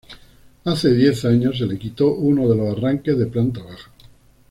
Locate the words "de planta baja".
3.19-3.91